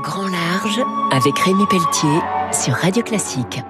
Grand 0.00 0.26
Large 0.26 0.80
avec 1.10 1.38
Rémi 1.38 1.66
Pelletier 1.66 2.18
sur 2.50 2.72
Radio 2.74 3.02
Classique. 3.02 3.60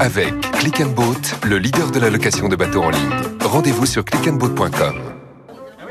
Avec 0.00 0.34
Click 0.58 0.80
and 0.80 0.88
Boat, 0.88 1.46
le 1.46 1.58
leader 1.58 1.92
de 1.92 2.00
la 2.00 2.10
location 2.10 2.48
de 2.48 2.56
bateaux 2.56 2.82
en 2.82 2.90
ligne. 2.90 3.10
Rendez-vous 3.40 3.86
sur 3.86 4.04
clickandboat.com. 4.04 4.96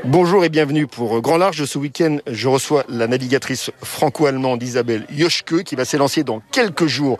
Bonjour 0.04 0.44
et 0.44 0.50
bienvenue 0.50 0.86
pour 0.86 1.22
Grand 1.22 1.38
Large. 1.38 1.64
Ce 1.64 1.78
week-end, 1.78 2.18
je 2.26 2.48
reçois 2.48 2.84
la 2.88 3.06
navigatrice 3.06 3.70
franco-allemande 3.82 4.62
Isabelle 4.62 5.06
Joschke 5.10 5.64
qui 5.64 5.74
va 5.74 5.86
s'élancer 5.86 6.22
dans 6.22 6.42
quelques 6.52 6.86
jours 6.86 7.16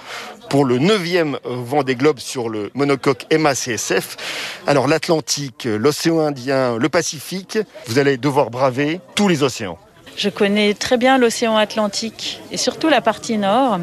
pour 0.51 0.67
le 0.67 0.79
9e 0.79 1.39
Vendée 1.45 1.97
Globe 1.97 2.19
sur 2.19 2.51
le 2.51 2.71
monocoque 2.75 3.27
MACSF. 3.33 4.17
Alors 4.67 4.89
l'Atlantique, 4.89 5.65
l'océan 5.65 6.21
Indien, 6.21 6.77
le 6.77 6.89
Pacifique, 6.91 7.59
vous 7.87 7.99
allez 7.99 8.19
devoir 8.19 8.51
braver 8.51 9.01
tous 9.15 9.27
les 9.27 9.43
océans. 9.43 9.79
Je 10.19 10.31
connais 10.31 10.75
très 10.75 10.97
bien 10.97 11.17
l'océan 11.17 11.57
Atlantique 11.57 12.41
et 12.51 12.57
surtout 12.57 12.89
la 12.89 13.01
partie 13.01 13.39
nord. 13.39 13.79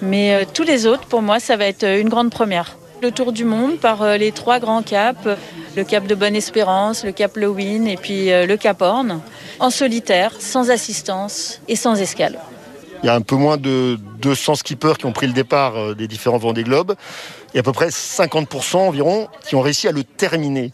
Mais 0.00 0.34
euh, 0.34 0.44
tous 0.50 0.62
les 0.62 0.86
autres, 0.86 1.04
pour 1.04 1.20
moi, 1.20 1.40
ça 1.40 1.58
va 1.58 1.66
être 1.66 1.84
une 1.84 2.08
grande 2.08 2.30
première. 2.30 2.78
Le 3.02 3.10
tour 3.10 3.32
du 3.32 3.44
monde 3.44 3.76
par 3.76 4.00
euh, 4.00 4.16
les 4.16 4.32
trois 4.32 4.60
grands 4.60 4.82
caps, 4.82 5.28
le 5.76 5.84
cap 5.84 6.06
de 6.06 6.14
Bonne-Espérance, 6.14 7.04
le 7.04 7.12
cap 7.12 7.36
Lewin 7.36 7.84
et 7.84 7.98
puis 7.98 8.32
euh, 8.32 8.46
le 8.46 8.56
cap 8.56 8.80
Horn, 8.80 9.20
en 9.60 9.68
solitaire, 9.68 10.32
sans 10.38 10.70
assistance 10.70 11.60
et 11.68 11.76
sans 11.76 12.00
escale. 12.00 12.38
Il 13.02 13.06
y 13.06 13.10
a 13.10 13.14
un 13.14 13.20
peu 13.20 13.36
moins 13.36 13.58
de 13.58 13.98
200 14.22 14.54
skippers 14.54 14.96
qui 14.96 15.04
ont 15.04 15.12
pris 15.12 15.26
le 15.26 15.34
départ 15.34 15.94
des 15.94 16.08
différents 16.08 16.38
Vendée 16.38 16.62
Globes 16.62 16.94
et 17.52 17.58
à 17.58 17.62
peu 17.62 17.72
près 17.72 17.88
50% 17.88 18.76
environ 18.76 19.28
qui 19.46 19.54
ont 19.54 19.60
réussi 19.60 19.86
à 19.86 19.92
le 19.92 20.02
terminer. 20.02 20.72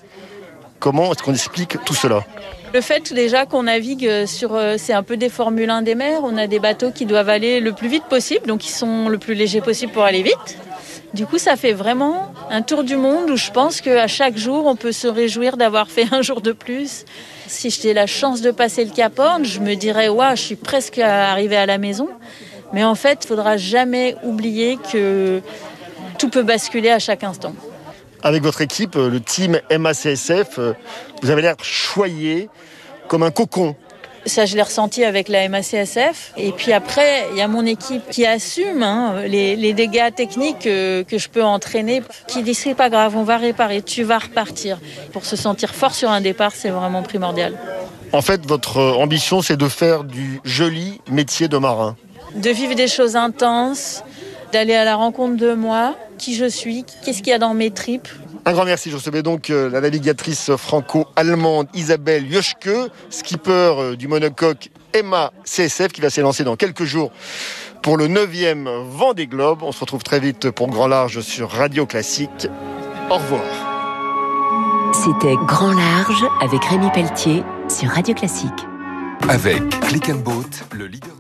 Comment 0.81 1.13
est-ce 1.13 1.23
qu'on 1.23 1.35
explique 1.35 1.77
tout 1.85 1.95
cela 1.95 2.25
le 2.75 2.83
fait 2.83 3.15
déjà 3.15 3.47
qu'on 3.47 3.63
navigue 3.63 4.27
sur, 4.27 4.61
c'est 4.77 4.93
un 4.93 5.03
peu 5.03 5.17
des 5.17 5.31
Formule 5.31 5.71
1 5.71 5.81
des 5.81 5.95
mers, 5.95 6.21
on 6.23 6.37
a 6.37 6.47
des 6.47 6.59
bateaux 6.59 6.91
qui 6.91 7.07
doivent 7.07 7.31
aller 7.31 7.61
le 7.61 7.73
plus 7.73 7.89
vite 7.89 8.05
possible, 8.05 8.47
donc 8.47 8.67
ils 8.67 8.73
sont 8.73 9.09
le 9.09 9.17
plus 9.17 9.33
légers 9.33 9.63
possible 9.63 9.91
pour 9.91 10.03
aller 10.03 10.23
vite. 10.23 10.59
Du 11.15 11.25
coup, 11.25 11.39
ça 11.39 11.57
fait 11.57 11.73
vraiment 11.73 12.31
un 12.51 12.61
tour 12.61 12.85
du 12.85 12.97
monde 12.97 13.31
où 13.31 13.37
je 13.37 13.51
pense 13.51 13.81
qu'à 13.81 14.07
chaque 14.07 14.37
jour, 14.37 14.67
on 14.67 14.77
peut 14.77 14.93
se 14.93 15.09
réjouir 15.09 15.57
d'avoir 15.57 15.89
fait 15.91 16.07
un 16.13 16.21
jour 16.21 16.43
de 16.43 16.53
plus. 16.53 17.07
Si 17.47 17.71
j'ai 17.71 17.95
la 17.95 18.07
chance 18.07 18.43
de 18.43 18.51
passer 18.51 18.85
le 18.85 18.91
Cap 18.91 19.19
Horn, 19.19 19.45
je 19.45 19.61
me 19.61 19.75
dirais, 19.75 20.11
ouais, 20.11 20.37
je 20.37 20.43
suis 20.43 20.57
presque 20.57 20.99
arrivée 20.99 21.57
à 21.57 21.65
la 21.65 21.79
maison. 21.79 22.09
Mais 22.75 22.85
en 22.85 22.95
fait, 22.95 23.21
il 23.25 23.27
faudra 23.27 23.57
jamais 23.57 24.17
oublier 24.23 24.79
que 24.93 25.41
tout 26.19 26.29
peut 26.29 26.43
basculer 26.43 26.91
à 26.91 26.99
chaque 26.99 27.25
instant. 27.25 27.55
Avec 28.23 28.43
votre 28.43 28.61
équipe, 28.61 28.97
le 28.97 29.21
team 29.21 29.61
MACSF, 29.71 30.59
vous 31.23 31.31
avez 31.31 31.43
l'air 31.43 31.57
choyé 31.63 32.49
comme 33.09 33.23
un 33.23 33.31
cocon. 33.31 33.77
Ça, 34.27 34.45
je 34.45 34.57
l'ai 34.57 34.63
ressenti 34.63 35.05
avec 35.05 35.29
la 35.29 35.49
MACSF. 35.49 36.33
Et 36.37 36.53
puis 36.53 36.73
après, 36.73 37.27
il 37.33 37.39
y 37.39 37.41
a 37.41 37.49
mon 37.49 37.65
équipe 37.65 38.03
qui 38.11 38.27
assume 38.27 38.83
hein, 38.83 39.23
les, 39.27 39.73
dégâts 39.73 40.13
techniques 40.15 40.59
que, 40.61 41.03
que, 41.03 41.17
je 41.19 41.29
peux 41.29 41.45
entraîner, 41.45 42.03
qui 42.27 42.43
dit 42.43 42.55
c'est 42.55 42.75
pas 42.75 42.91
grave, 42.91 43.17
on 43.17 43.23
va 43.23 43.39
réparer, 43.39 43.81
tu 43.81 44.03
vas 44.03 44.19
repartir. 44.19 44.79
Pour 45.13 45.25
se 45.25 45.37
sentir 45.37 45.75
fort 45.75 45.95
sur 45.95 46.11
un 46.11 46.21
départ, 46.21 46.53
c'est 46.55 46.71
vraiment 46.71 47.03
primordial. 47.03 47.55
En 48.13 48.23
fait, 48.23 48.45
votre 48.47 48.79
ambition, 48.79 49.43
c'est 49.43 49.57
de 49.57 49.69
faire 49.69 50.05
du 50.05 50.41
joli 50.45 51.01
métier 51.11 51.49
de 51.49 51.59
marin. 51.59 51.97
De 52.35 52.51
vivre 52.51 52.75
des 52.75 52.89
choses 52.89 53.17
intenses, 53.17 54.03
d'aller 54.53 54.75
à 54.75 54.85
la 54.85 54.97
rencontre 54.97 55.37
de 55.37 55.55
moi, 55.55 55.95
qui 56.19 56.35
je 56.35 56.45
suis, 56.45 56.85
qu'est-ce 57.05 57.19
qu'il 57.19 57.29
y 57.29 57.33
a 57.33 57.39
dans 57.39 57.55
mes 57.55 57.71
tripes. 57.71 58.09
Un 58.45 58.53
grand 58.53 58.65
merci. 58.65 58.91
Je 58.91 58.97
recevais 58.97 59.23
donc 59.23 59.49
la 59.49 59.81
navigatrice 59.81 60.51
franco-allemande 60.57 61.69
Isabelle 61.75 62.31
Joschke, 62.31 62.71
skipper 63.11 63.97
du 63.97 64.09
monocoque 64.09 64.71
Emma 64.93 65.33
CSF 65.45 65.89
qui 65.89 66.01
va 66.01 66.11
s'élancer 66.11 66.45
dans 66.45 66.57
quelques 66.57 66.85
jours 66.85 67.11
pour 67.83 67.97
le 67.97 68.09
9e 68.09 68.69
Vendée 68.91 69.27
Globe. 69.27 69.63
On 69.63 69.73
se 69.73 69.81
retrouve 69.81 70.03
très 70.03 70.21
vite 70.21 70.51
pour 70.51 70.69
Grand 70.69 70.89
Large 70.89 71.21
sur 71.21 71.51
Radio 71.51 71.87
Classique. 71.87 72.49
Au 73.11 73.15
revoir. 73.15 73.69
C'était 74.95 75.35
Grand 75.47 75.73
Large 75.73 76.25
avec 76.41 76.65
Rémi 76.65 76.91
Pelletier 76.93 77.43
sur 77.69 77.91
Radio 77.91 78.15
Classique. 78.15 78.67
Avec 79.29 79.63
Click 79.81 80.09
and 80.09 80.21
Boat, 80.25 80.45
le 80.73 80.87
leader 80.87 81.18